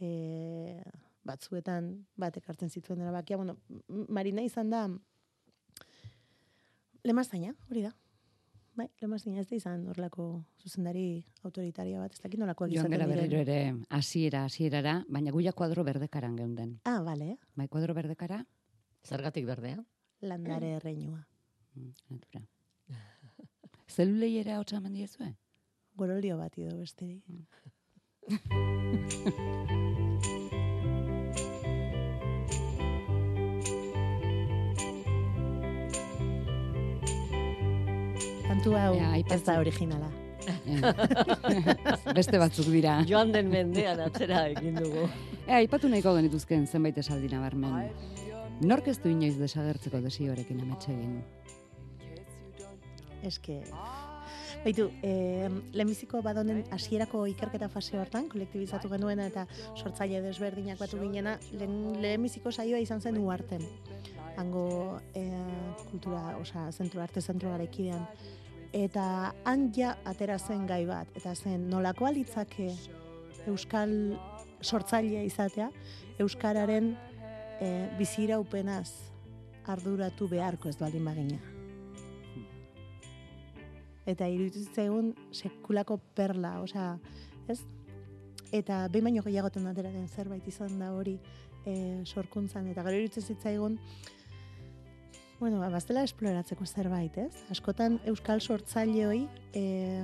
[0.00, 0.82] e,
[1.28, 3.56] batzuetan, bat ekartzen zituen dara bakia, bueno,
[4.08, 4.84] marina izan da,
[7.04, 7.94] lemaztaina, hori da.
[8.78, 10.24] Bai, lemaztaina ez da izan horrelako
[10.62, 13.00] zuzendari autoritaria bat, ez dakit nolako egizaten diren.
[13.00, 13.56] Joan gara berriro ere,
[13.98, 16.76] hasiera hasierara, baina guia kuadro berdekaran geunden.
[16.86, 17.32] Ah, bale.
[17.58, 18.44] Bai, kuadro berdekara.
[19.02, 19.82] Zergatik berdea?
[20.22, 21.26] Landare erreinua.
[21.74, 22.44] Mm, natura.
[23.96, 25.32] Zelulei ere hau txaman diezue?
[25.98, 27.16] Gorolio bat ido beste.
[38.58, 40.08] kantu hau ja, ez da originala.
[42.18, 42.98] Beste batzuk dira.
[43.06, 45.04] Joan den mendean atzera egin dugu.
[45.44, 47.92] E, aipatu nahiko genituzken zenbait esaldi nabarmen.
[48.66, 51.20] Nork ez du inoiz desagertzeko desioarekin ametxe egin?
[53.28, 53.60] Eske...
[54.58, 59.44] Baitu, eh, lehenbiziko badonen hasierako ikerketa fase hortan, kolektibizatu genuen eta
[59.76, 63.62] sortzaile desberdinak batu ginena, lehenbiziko saioa izan zen uarten.
[64.40, 64.64] Hango
[65.14, 65.30] eh,
[65.92, 67.68] kultura, osa, zentru, arte zentru gara
[68.72, 72.68] Eta han ja atera zen gai bat, eta zen nolakoa litzake
[73.48, 73.90] euskal
[74.60, 75.70] sortzailea izatea,
[76.20, 76.90] euskararen
[77.60, 78.90] e, biziraupenaz
[79.68, 81.38] arduratu beharko ez baldin bagina.
[84.08, 86.98] Eta iruditzen egun sekulako perla, osea,
[87.48, 87.62] ez?
[88.52, 91.18] Eta behin baino gehiagoten atera den zerbait izan da hori
[91.64, 93.76] e, sorkuntzan, eta gero iruditzen zitzaigun,
[95.38, 97.44] bueno, ba, baztela esploratzeko zerbait, ez?
[97.52, 99.20] Askotan euskal sortzaile hoi,
[99.54, 100.02] e,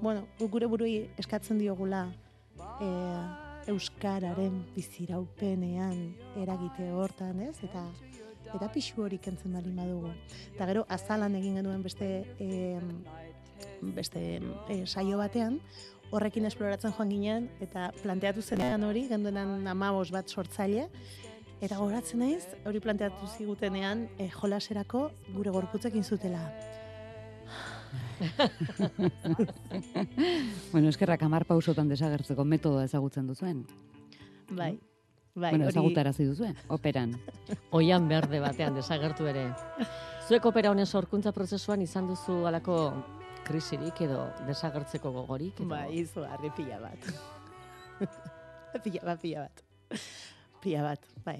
[0.00, 2.06] bueno, gure burui eskatzen diogula,
[2.80, 2.90] e,
[3.70, 6.00] euskararen biziraupenean
[6.40, 7.58] eragite hortan, ez?
[7.66, 7.84] Eta
[8.50, 10.10] eta pixu hori kentzen bali badugu.
[10.54, 12.08] Eta gero azalan egin genuen beste
[12.40, 12.78] e,
[13.80, 15.60] beste e, saio batean,
[16.10, 20.88] horrekin esploratzen joan ginen, eta planteatu zenean hori, genduenan amabos bat sortzaile,
[21.60, 26.40] eta goratzen naiz, hori planteatu zigutenean, e, jolaserako gure gorputzekin zutela.
[30.72, 33.66] bueno, eskerrak amar pausotan desagertzeko metodoa ezagutzen duzuen.
[34.50, 34.78] Bai.
[35.34, 37.14] Bai, bueno, ezagutarazi duzuen, operan.
[37.78, 39.44] Oian berde batean desagertu ere.
[40.26, 42.76] Zuek opera honen sorkuntza prozesuan izan duzu alako
[43.46, 45.60] krisirik edo desagertzeko gogorik?
[45.60, 45.68] Edo...
[45.70, 47.00] Bai, izu harri pila bat.
[48.82, 49.64] pila bat, pila bat.
[50.60, 51.38] Pila bat, bai.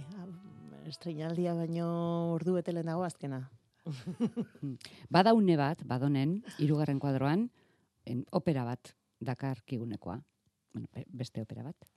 [0.89, 1.87] Estreinaldia baino
[2.33, 3.43] ordu betelenago azkena.
[5.15, 7.49] Bada une bat, badonen, irugarren kuadroan,
[8.09, 10.17] en, opera bat dakar kigunekoa.
[10.73, 11.91] Bueno, beste opera bat.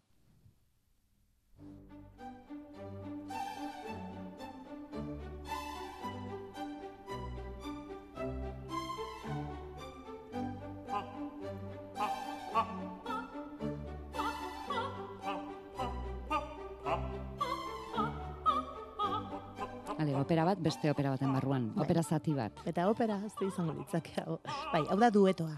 [20.24, 21.70] Opera bat, beste opera baten barruan.
[21.76, 21.84] Bai.
[21.86, 22.64] Opera zati bat.
[22.70, 24.16] Eta opera, ez da izango litzake.
[24.24, 24.40] Hau.
[24.72, 25.58] Bai, hau da duetoa.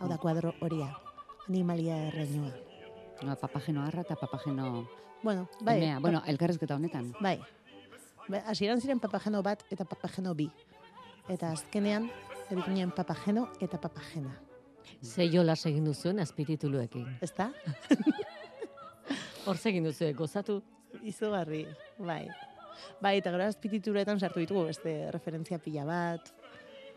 [0.00, 0.88] Hau da kuadro horia.
[1.48, 2.52] Animalia erreinua.
[3.22, 4.86] No, papageno arra eta papageno...
[5.22, 5.78] Bueno, bai.
[5.78, 5.98] Emea.
[6.00, 7.12] Bueno, elkarrezketa honetan.
[7.20, 7.38] Bai.
[8.28, 10.48] Bai, hasieran ziren papageno bat eta papageno bi.
[11.28, 12.10] Eta azkenean,
[12.50, 14.36] edukinen papageno eta papagena.
[15.02, 17.18] Ze jola segin duzuen aspirituluekin.
[17.20, 17.50] Ez da?
[19.46, 20.62] Hor segin duzuen, gozatu.
[21.04, 21.66] Izugarri,
[21.98, 22.26] bai.
[23.00, 26.32] Bai, eta gero azpitituretan sartu ditugu beste referentzia pila bat,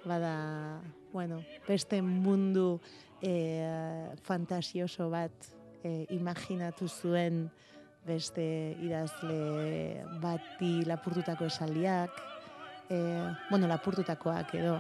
[0.05, 0.81] bada,
[1.13, 2.79] bueno, beste mundu
[3.21, 3.33] e,
[4.23, 5.31] fantasioso bat
[5.83, 7.49] e, imaginatu zuen
[8.05, 12.17] beste idazle bati lapurtutako esaldiak,
[12.89, 12.97] e,
[13.49, 14.79] bueno, lapurtutakoak edo.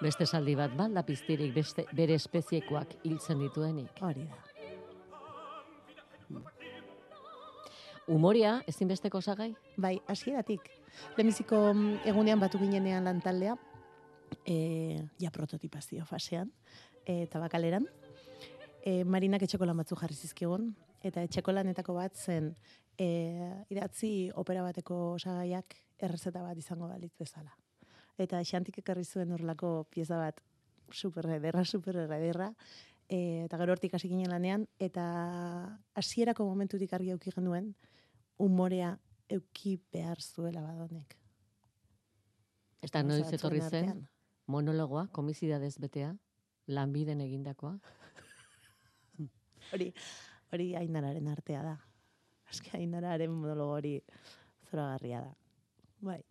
[0.00, 4.00] Beste esaldi bat, bat lapiztirik beste, bere espeziekoak hiltzen dituenik.
[4.00, 4.49] Hori da.
[8.08, 9.52] Umoria, ezinbesteko osagai?
[9.76, 10.70] Bai, hasieratik.
[11.18, 13.56] Lemiziko mm, egunean batu ginenean lantaldea,
[14.46, 16.50] e, ja prototipazio fasean,
[17.04, 17.86] e, tabakaleran.
[18.84, 20.70] E, marinak etxeko lan batzu jarri zizkigun,
[21.04, 22.54] eta etxeko lanetako bat zen
[22.98, 23.08] e,
[23.72, 27.52] idatzi opera bateko osagaiak errezeta bat izango balitz bezala.
[28.20, 30.40] Eta xantik ekarri zuen horlako pieza bat
[30.92, 32.50] super ederra, super ederra,
[33.10, 35.04] e, eta gero hortik hasi ginen lanean, eta
[35.98, 37.74] hasierako momentutik argi auki genuen,
[38.38, 38.94] umorea
[39.30, 41.16] euki behar zuela badonek.
[42.86, 44.06] Eta noiz etorri zen,
[44.48, 46.14] monologoa, komizidadez betea,
[46.70, 47.74] lanbiden egindakoa?
[49.74, 49.90] hori,
[50.54, 51.76] hori ainararen artea da.
[52.50, 53.98] Eske ainararen monologo hori
[54.70, 55.34] zoragarria da.
[56.00, 56.22] Bai.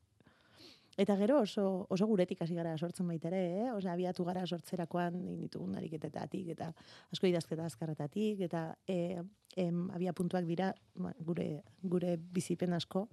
[0.99, 3.67] Eta gero oso, oso guretik hasi gara sortzen baita ere, eh?
[3.71, 6.73] Osea, abiatu gara sortzerakoan ditugun ariketetatik eta
[7.13, 9.21] asko idazketa azkarretatik eta e,
[9.63, 11.45] em, abia puntuak dira ba, gure,
[11.93, 13.05] gure bizipen asko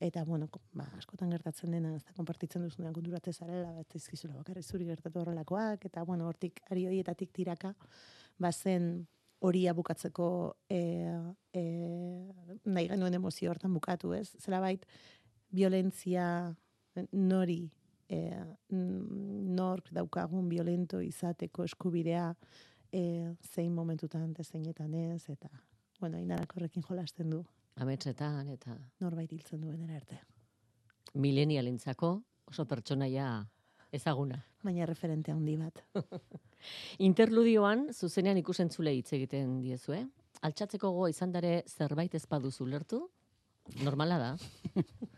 [0.00, 4.62] eta bueno, ba, askotan gertatzen dena ez da konpartitzen duzunean konturatze zarela, bat ezkizula bakarri
[4.62, 7.74] zuri gertatu horrelakoak eta bueno, hortik ari horietatik tiraka
[8.38, 9.04] bazen
[9.44, 10.30] hori bukatzeko
[10.70, 10.80] e,
[11.52, 11.64] e,
[12.64, 14.32] nahi genuen emozio hortan bukatu, ez?
[14.40, 14.86] Zera bait,
[15.52, 16.24] violentzia
[17.12, 17.62] nori
[18.08, 18.22] e,
[18.70, 22.30] nork daukagun violento izateko eskubidea
[22.92, 25.50] e, zein momentutan eta zeinetan ez, eta,
[26.00, 27.44] bueno, inarak horrekin jolasten du.
[27.78, 28.74] Ametsetan, eta...
[29.00, 30.18] Norbait hiltzen duen arte.
[31.14, 32.16] Milenialentzako
[32.48, 33.28] oso pertsonaia
[33.92, 34.40] ezaguna.
[34.64, 35.84] Baina referente handi bat.
[37.08, 40.02] Interludioan, zuzenean ikusentzule hitz egiten diezue.
[40.42, 43.04] Altxatzeko goa izan dare zerbait ezpaduzu lertu?
[43.84, 44.30] Normala da.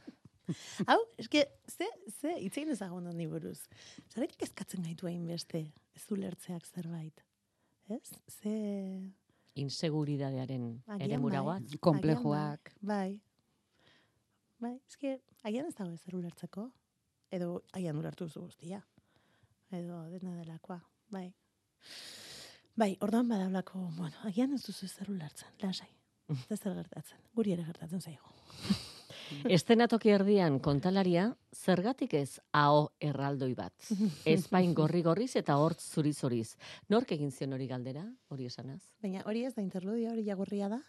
[0.90, 3.60] Hau, eske, ze, ze, itzein ezagun honi buruz.
[4.10, 5.64] Zerretik ezkatzen gaitu hain beste,
[5.96, 7.24] ez ulertzeak zerbait.
[7.90, 8.04] Ez?
[8.40, 8.52] Ze...
[9.60, 10.68] Inseguridadearen
[11.00, 11.64] ere muragoaz.
[11.66, 11.80] Bai.
[11.82, 12.72] Komplejoak.
[12.86, 13.18] Bai.
[14.60, 16.68] Bai, eske, haian ez dago ezer ulertzeko.
[17.34, 18.82] Edo haian ulertu zu guztia.
[19.70, 20.80] edo dena delakoa,
[21.14, 21.28] bai.
[22.74, 25.90] Bai, orduan badaulako, bueno, agian ez duzu zer ulertzen, lasai.
[26.54, 28.34] Ez zer gertatzen, guri ere gertatzen zaigu.
[29.56, 33.74] Estenatoki erdian kontalaria, zergatik ez AO erraldoi bat.
[34.34, 36.56] Ezpain gorri gorriz eta hortz zuri zuriz.
[36.88, 38.80] Nork egin zion hori galdera, hori esanaz?
[39.02, 40.80] Baina hori ez da interludia, hori jagorria da?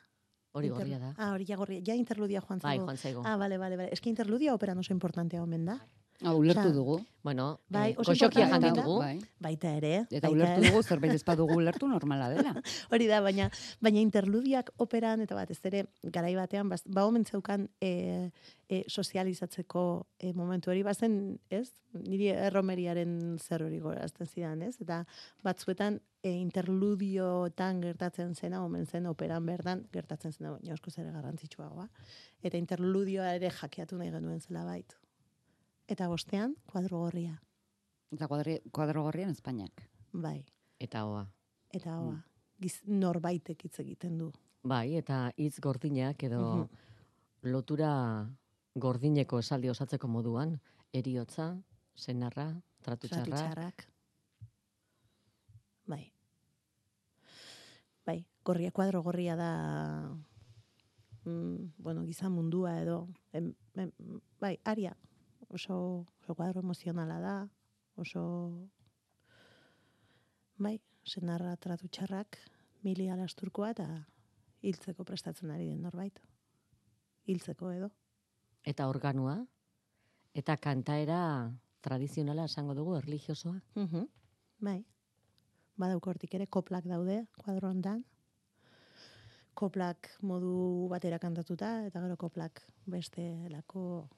[0.51, 1.13] Hori gorria da.
[1.15, 2.85] Ah, hori jagorria, ja interludia joan Bai, zaigu.
[2.85, 3.21] joan zaigo.
[3.25, 3.89] Ah, bale, bale, bale.
[3.95, 5.77] Eski interludia operan oso importantea omen da.
[6.23, 7.01] Ah, ulertu Osea, dugu.
[7.23, 8.69] Bueno, Bai, eh, goxokia jan da.
[8.69, 8.97] ditugu.
[8.99, 9.19] Bai.
[9.41, 9.93] Baita ere.
[10.09, 10.69] Eta baita ulertu ere.
[10.69, 12.53] dugu, zerbait ez badugu ulertu normala dela.
[12.93, 13.49] Hori da, baina
[13.81, 18.31] baina interludiak operan eta batez ere garai batean baz, ba omen zeukan e,
[18.69, 19.83] e, sozializatzeko
[20.19, 21.71] e, momentu hori bazen, ez?
[21.93, 24.77] Niri erromeriaren zer hori gorazten zidan, ez?
[24.81, 25.03] Eta
[25.43, 31.89] batzuetan e, interludiotan gertatzen zena omen zen operan berdan gertatzen zena, baina asko ere garrantzitsuagoa.
[32.41, 35.00] Eta interludioa ere jakeatu nahi genuen zela bait.
[35.87, 37.35] Eta bostean, kuadro gorria.
[38.11, 39.83] Eta kuadri, kuadro gorrian Espainiak.
[40.13, 40.45] Bai.
[40.79, 41.25] Eta hoa.
[41.71, 42.17] Eta hoa,
[42.59, 44.31] giz, norbaitek hitz egiten du.
[44.63, 47.51] Bai, eta hitz gordinak edo Mhm.
[47.51, 48.29] lotura
[48.75, 50.59] gordineko esaldi osatzeko moduan,
[50.93, 51.63] eriotza,
[51.95, 53.37] senarra, tratu Tratu txarra.
[53.37, 53.87] txarrak.
[55.87, 56.13] Bai.
[58.05, 60.15] Bai, gorria, kuadro gorria da
[61.25, 63.91] mm, bueno, gizan mundua edo em, em,
[64.39, 64.95] bai, aria
[65.53, 67.35] oso, oso kuadro emozionala da
[67.95, 68.23] oso
[70.57, 72.37] bai, senarra tratu txarrak
[72.83, 73.87] mili alasturkoa eta
[74.61, 76.21] hiltzeko prestatzen ari den norbait
[77.27, 77.91] hiltzeko edo
[78.61, 79.39] Eta organua,
[80.37, 81.21] eta kantaera
[81.81, 83.57] tradizionala esango dugu, erligiosoa.
[83.75, 84.07] Mhm.
[84.61, 84.85] Bai.
[85.81, 88.03] Badauko hortik ere koplak daude kuadro hontan.
[89.57, 94.09] Koplak modu batera kantatuta eta gero koplak beste lako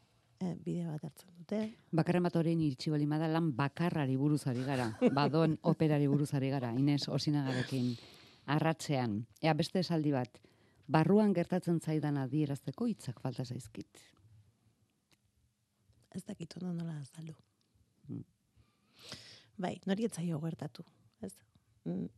[0.65, 1.59] bide bat hartzen dute.
[1.91, 4.89] Bakarren bat horrein iritsi bali lan bakarrari buruz ari gara.
[5.13, 6.71] Badon operari buruz ari gara.
[6.71, 7.95] Inez osinagarekin
[8.45, 9.25] arratzean.
[9.41, 10.39] Ea beste esaldi bat.
[10.87, 14.01] Barruan gertatzen zaidan adierazteko hitzak falta zaizkit.
[16.13, 17.33] Ez dakit ondo nola azaldu.
[18.07, 18.23] Mm.
[19.57, 20.83] Bai, nori etzaio gertatu,
[21.21, 21.33] ez?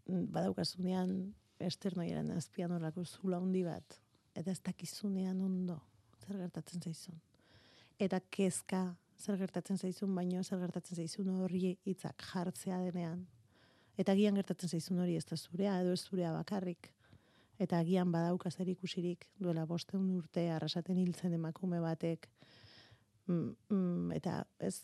[0.08, 4.00] Badaukazunean esternoiaren azpian horrako zula handi bat,
[4.36, 5.80] eta ez dakizunean ondo
[6.26, 7.22] zer gertatzen zaizun.
[8.00, 8.82] Eta kezka
[9.16, 13.22] zer gertatzen zaizun, baino zer gertatzen zaizun horri hitzak jartzea denean.
[13.98, 16.92] Eta agian gertatzen zaizun hori ez da zurea, edo ez zurea bakarrik.
[17.60, 22.28] Eta agian badauka zer ikusirik duela bosteun urte arrasaten hiltzen emakume batek,
[23.28, 24.82] mm, mm, eta ez,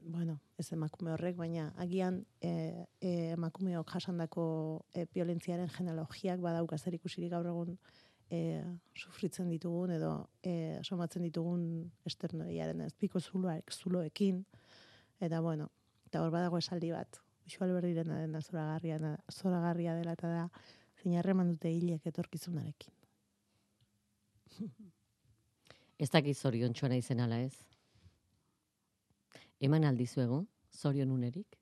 [0.00, 4.46] bueno, ez emakume horrek, baina agian e, e, emakumeok jasandako
[4.94, 7.76] e, violentziaren genealogiak badauka zer ikusirik gaur egun
[8.34, 8.62] e,
[8.98, 10.12] sufritzen ditugun edo
[10.42, 11.62] e, somatzen ditugun
[12.08, 14.42] esternoiaren azpiko zuloak, zuloekin,
[15.22, 15.68] eta bueno,
[16.08, 18.96] eta hor badago esaldi bat, Uxual berdirena dena zoragarria,
[19.28, 20.44] zoragarria dela eta da,
[20.96, 22.94] zein harreman dute hilek etorkizunarekin.
[26.02, 27.52] Ez dakit zorion txuana izen ala ez.
[29.60, 30.40] Eman aldizuegu,
[30.72, 31.60] zorion unerik,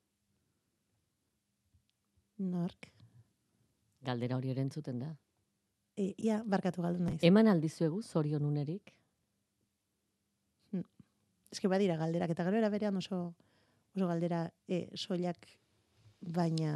[2.43, 2.89] Nork?
[4.03, 5.13] galdera hori erentzuten da.
[5.97, 7.21] E, ia, barkatu galdu naiz.
[7.23, 8.95] Eman aldizuegu, zorion unerik,
[11.53, 13.35] eske badira galderak eta gero era berean oso
[13.95, 15.45] oso galdera e, soilak
[16.21, 16.73] baina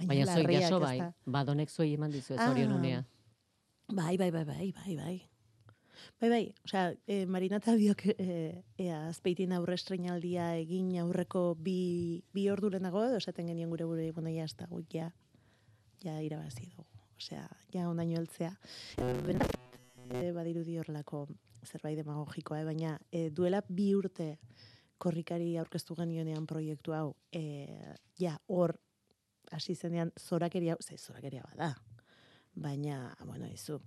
[0.00, 0.96] baina zoi larriak, jaso bai,
[1.36, 2.80] badonek zoi eman dizu zorion Ah.
[2.80, 3.04] unea.
[3.92, 5.16] Bai, bai, bai, bai, bai, bai.
[6.20, 12.24] Bai, bai, osea, e, Marina eta biok e, ea, azpeitin aurre estrenaldia egin aurreko bi,
[12.34, 15.12] bi ordu lehenago, edo esaten genion gure gure, bueno, ja, ez da, ja,
[16.02, 16.86] ja irabazi dugu.
[17.24, 18.50] Osea, ja ondaino heltzea.
[19.24, 19.78] Benetan,
[20.12, 21.22] e, badirudi horrelako
[21.64, 22.66] zerbait demagogikoa, eh?
[22.68, 24.34] baina e, duela bi urte
[25.00, 27.40] korrikari aurkeztu genionean proiektu hau, e,
[28.20, 28.74] ja, hor,
[29.56, 31.70] hasi zenean zorakeria, ze zorakeria bada,
[32.54, 33.80] baina, bueno, izu,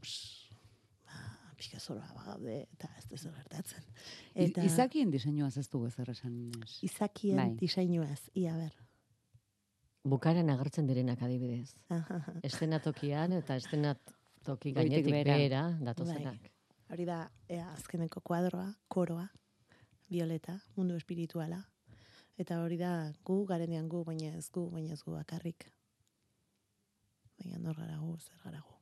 [1.06, 1.22] ba,
[1.62, 3.94] pixka zora bagaude, eta ez zer gertatzen.
[4.34, 4.66] Eta...
[4.66, 6.42] Izakien diseinuaz ez dugu ezer esan.
[6.90, 7.52] Izakien Bai.
[7.62, 8.74] diseinuaz, ia ber.
[10.08, 11.74] Bukaran agertzen direnak adibidez.
[12.48, 15.34] Estenatokian eta estenatoki gainetik behera.
[15.36, 16.52] behera datozenak.
[16.94, 17.18] Hori da,
[17.52, 19.26] ea, azkeneko kuadroa, koroa,
[20.10, 21.60] violeta, mundu espirituala.
[22.40, 22.92] Eta hori da,
[23.28, 25.68] gu garenean gu, baina ez gu, baina ez gu bakarrik.
[27.42, 28.76] Baina nor gara gu, zer gara gu.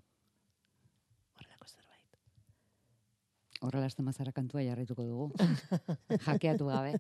[1.40, 2.20] Horrelako zerbait.
[3.62, 5.32] Horrela mazara kantua jarrituko dugu.
[6.28, 7.00] Jakeatu gabe.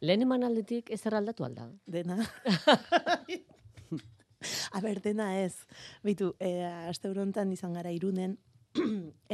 [0.00, 1.68] Lehen eman aldetik ez aldatu alda.
[1.86, 2.16] Dena.
[4.72, 5.66] A ber, dena ez.
[6.02, 8.38] Bitu, e, aste honetan izan gara irunen,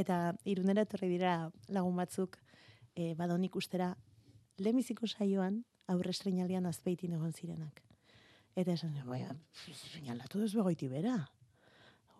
[0.02, 2.38] eta irunera etorri dira lagun batzuk,
[2.96, 3.92] e, badon ikustera,
[4.58, 7.82] lemiziko saioan, aurre estrenalian azpeitin egon zirenak.
[8.56, 9.22] Eta esan, bai,
[10.10, 11.14] aldatu duzu begoiti bera.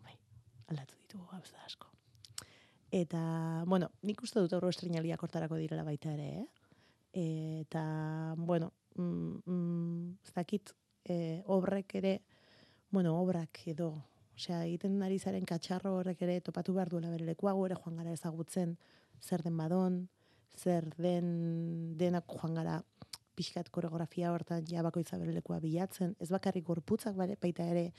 [0.05, 0.15] Bai,
[0.69, 1.91] aldatu ditugu gauza asko.
[2.95, 6.66] Eta, bueno, nik uste dut aurre estrenalia kortarako direla baita ere, eh?
[7.17, 12.21] Eta, bueno, mm, mm, ez dakit, eh, obrek ere,
[12.91, 13.95] bueno, obrak edo,
[14.37, 18.13] osea, egiten ari zaren katxarro horrek ere topatu behar duela bere lekuago ere joan gara
[18.13, 18.77] ezagutzen
[19.23, 19.97] zer den badon,
[20.61, 22.83] zer den denak joan gara
[23.35, 27.93] pixkat koreografia hortan ja bakoitza bere lekua bilatzen, ez bakarrik gorputzak baita ere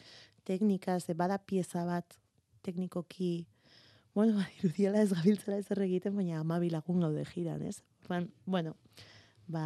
[0.46, 2.20] teknika, ze bada pieza bat
[2.62, 3.48] teknikoki,
[4.18, 7.84] bueno, ba, irudiela ez gabiltzela ez egiten, baina amabi lagun gaude jiran, ez?
[8.10, 8.72] Ban, bueno,
[9.46, 9.62] ba,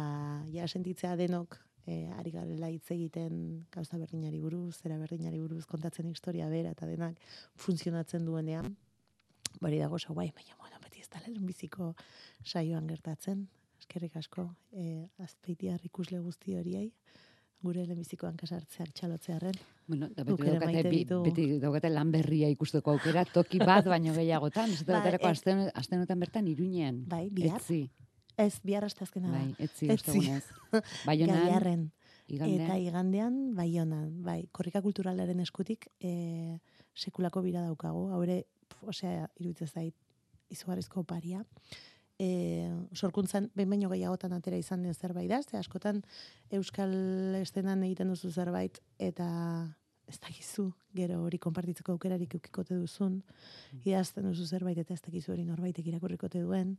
[0.52, 3.38] ja sentitzea denok e, ari garela hitz egiten
[3.72, 7.16] gauza berdinari buruz, zera berdinari buruz kontatzen historia bera eta denak
[7.64, 8.76] funtzionatzen duenean.
[9.64, 11.94] Bari dago so bai, baina bueno, beti ez da biziko
[12.44, 13.48] saioan gertatzen.
[13.80, 16.90] Eskerrik asko, eh azpeitiar ikusle guzti horiei
[17.62, 19.56] gure lehenbizikoan kasartzeak txalotzearen.
[19.86, 24.72] Bueno, da beti daukate, bi, beti daukate lan berria ikusteko aukera, toki bat baino gehiagotan,
[24.74, 27.02] ez da ba, e, bertan iruñean.
[27.08, 27.60] Bai, bihar.
[27.60, 27.86] Etzi.
[28.36, 29.40] Ez, bihar astazkena da.
[29.40, 30.44] Bai, etzi, ostegunez.
[31.08, 31.90] Baionan,
[32.32, 36.58] Eta igandean, baionan, bai, korrika kulturalaren eskutik, e,
[36.96, 38.38] sekulako bira daukagu, haure,
[38.88, 39.96] osea, iruditzen zait,
[40.52, 41.42] izugarrizko paria.
[42.20, 46.02] E, sorkuntzan, behin baino gehiagotan atera izan den zerbait da, askotan
[46.50, 46.92] euskal
[47.40, 49.28] estenan egiten duzu zerbait, eta
[50.12, 53.82] ez dakizu, gero hori konpartitzeko aukerarik ukikote duzun, mm.
[53.88, 56.74] idazten duzu zerbait eta ez dakizu hori norbaitek irakurrikote duen,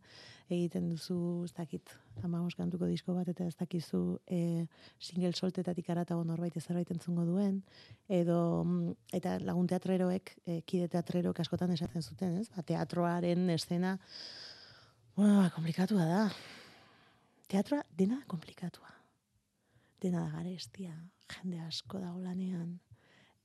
[0.49, 1.17] egiten duzu,
[1.47, 4.67] ez dakit, amagos kantuko disko bat eta ez dakizu e,
[4.99, 7.61] single soltetatik aratago norbait zerbait entzungo duen,
[8.21, 12.49] edo, mm, eta lagun teatreroek, e, kide teatreroek askotan esaten zuten, ez?
[12.53, 13.97] Ba, teatroaren estena,
[15.15, 16.23] bueno, ba, komplikatua da.
[17.47, 18.89] Teatroa dena komplikatua.
[20.01, 20.95] Dena da garestia,
[21.31, 22.79] jende asko dago lanean,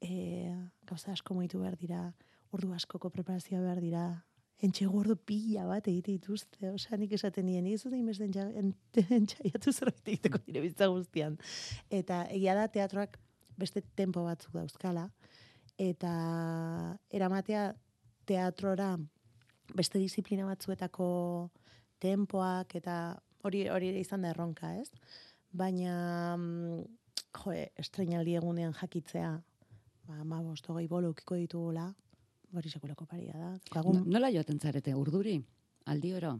[0.00, 0.48] e,
[0.88, 2.00] gauza asko moitu behar dira,
[2.50, 4.06] ordu askoko preparazioa behar dira,
[4.64, 8.18] entxe gordo pila bat egite dituzte, osea nik esaten nien, ez dut inbez
[9.20, 11.36] entxaiatu zerbait egiteko dire bizitza guztian.
[11.90, 13.20] Eta egia da teatroak
[13.58, 15.08] beste tempo batzuk dauzkala,
[15.78, 16.10] eta
[17.14, 17.70] eramatea
[18.26, 18.96] teatrora
[19.74, 21.08] beste disiplina batzuetako
[21.98, 24.90] tempoak eta hori hori izan da erronka, ez?
[25.52, 26.82] Baina mm,
[27.42, 29.36] jo, estrenaldi egunean jakitzea
[30.08, 31.88] ba, ma bosto gehi bolo ukiko ditugula,
[32.56, 33.50] hori sekulako paria da.
[33.72, 34.04] Kagun...
[34.08, 35.36] nola joaten zarete, urduri?
[35.92, 36.34] Aldi oro?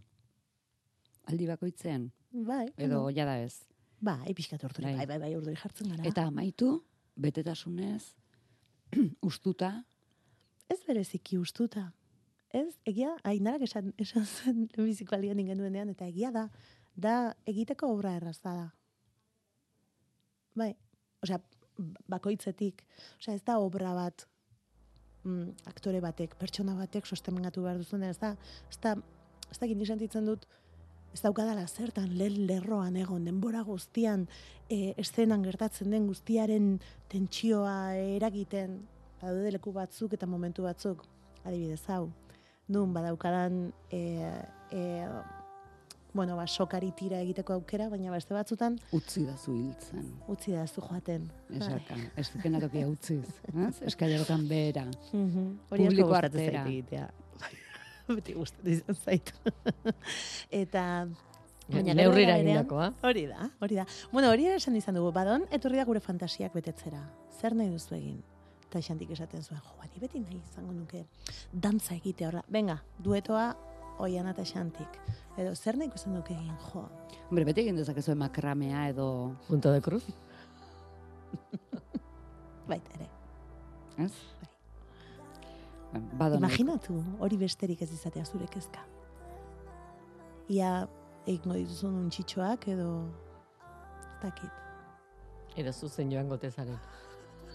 [1.29, 2.09] Aldi bakoitzen?
[2.49, 2.67] Bai.
[2.77, 3.13] Edo no.
[3.15, 3.65] jada ez?
[4.05, 5.07] Ba, ipizkat urduri, bai.
[5.11, 6.07] bai, bai, urduri jartzen gara.
[6.09, 6.71] Eta amaitu,
[7.19, 8.15] betetasunez,
[9.31, 9.73] ustuta?
[10.69, 11.89] Ez bereziki ustuta.
[12.57, 16.49] Ez, egia, hainarak esan, esan zen lehenbiziko alian ingen eta egia da,
[16.97, 18.67] da egiteko obra errazta da.
[20.57, 20.75] Bai,
[21.23, 21.39] osea,
[22.09, 22.83] bakoitzetik,
[23.21, 24.27] osea ez da obra bat
[25.25, 28.35] mm, aktore batek, pertsona batek sostenengatu behar duzun, ez da,
[28.71, 28.95] ez da,
[29.51, 30.47] ez da sentitzen dut,
[31.13, 34.27] ez daukadala zertan lehen lerroan egon, denbora guztian,
[34.71, 36.79] e, eszenan gertatzen den guztiaren
[37.09, 38.81] tentsioa eragiten,
[39.21, 41.05] badaude leku batzuk eta momentu batzuk,
[41.45, 42.09] adibidez hau,
[42.69, 44.01] nun badaukadan e,
[44.71, 44.83] e,
[46.13, 48.79] bueno, ba, sokari tira egiteko aukera, baina beste batzutan...
[48.97, 50.07] Utzi da zu hiltzen.
[50.33, 51.29] Utzi da zu joaten.
[51.55, 53.29] Esaka, ez dukena tokia utziz.
[53.91, 54.87] Eskailerotan behera.
[55.13, 57.07] Hori asko gustatzen egitea.
[58.19, 59.55] Beti gustatzen izan zaitu.
[60.63, 60.85] Eta...
[61.69, 62.89] Baina neurrira egindakoa.
[63.05, 63.85] Hori da, hori da.
[64.11, 67.03] Bueno, hori esan izan dugu, badon, etorri da gure fantasiak betetzera.
[67.39, 68.23] Zer nahi duzu egin?
[68.69, 71.07] Eta esantik esaten zuen, jo, bani beti nahi izango nuke
[71.53, 72.43] dantza egite horra.
[72.53, 73.47] Venga, duetoa
[74.05, 74.99] oian eta xantik.
[75.41, 76.83] Edo, zer nahi ikusten duke egin, jo?
[77.31, 79.07] Hombre, beti egin dezakezu makramea edo...
[79.49, 80.03] Punto de cruz?
[82.69, 83.09] Baita ere.
[84.05, 84.13] Ez?
[86.21, 86.35] Bai.
[86.37, 88.85] Imaginatu, hori besterik ez izatea zure kezka.
[90.53, 90.85] Ia,
[91.25, 92.93] egingo dituzun untxitxoak edo...
[94.21, 94.65] Takit.
[95.57, 96.77] Edo zuzen joan gotezaren.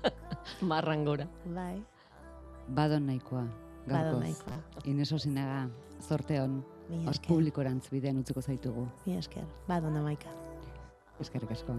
[0.70, 1.28] Marrangora.
[1.46, 1.84] Bai.
[2.68, 3.46] Badon nahikoa.
[3.88, 4.60] Badon nahikoa.
[4.86, 5.68] Ineso zinaga,
[6.02, 6.62] zorte hon,
[7.04, 8.88] hor publikorantz bidean utziko zaitugu.
[9.06, 10.32] Mi esker, badon amaika.
[11.22, 11.76] Eskerrik asko.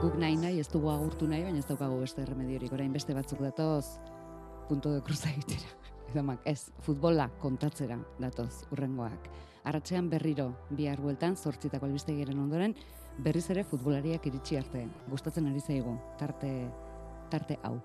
[0.00, 3.42] Guk nahi nahi, ez dugu agurtu nahi, baina ez daukagu beste remediorik, orain beste batzuk
[3.44, 3.98] datoz,
[4.68, 5.76] punto de cruz egitera.
[6.10, 9.28] Edo mak, ez, futbola kontatzera datoz, urrengoak.
[9.64, 12.74] Arratxean berriro, bihar bueltan, zortzitako albiste ondoren,
[13.18, 14.86] berriz ere futbolariak iritsi arte.
[15.08, 16.70] Gustatzen ari zaigu, tarte,
[17.30, 17.78] tarte hau.